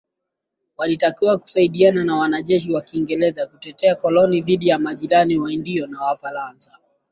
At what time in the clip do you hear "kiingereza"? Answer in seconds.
2.81-3.47